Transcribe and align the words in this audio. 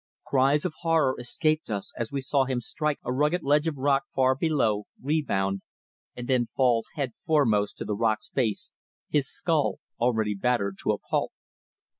Cries 0.25 0.65
of 0.65 0.73
horror 0.79 1.13
escaped 1.19 1.69
us 1.69 1.93
as 1.95 2.11
we 2.11 2.21
saw 2.21 2.45
him 2.45 2.59
strike 2.59 2.97
a 3.05 3.13
rugged 3.13 3.43
ledge 3.43 3.67
of 3.67 3.77
rock 3.77 4.05
far 4.15 4.33
below, 4.33 4.85
rebound, 4.99 5.61
and 6.15 6.27
then 6.27 6.47
fall 6.47 6.85
head 6.95 7.13
foremost 7.13 7.77
to 7.77 7.85
the 7.85 7.93
rock's 7.95 8.31
base, 8.31 8.71
his 9.09 9.29
skull 9.31 9.77
already 9.99 10.33
battered 10.33 10.79
to 10.79 10.91
a 10.91 10.97
pulp. 10.97 11.33